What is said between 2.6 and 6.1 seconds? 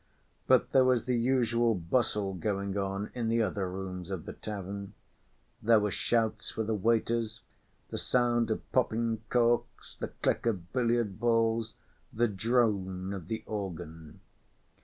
on in the other rooms of the tavern; there were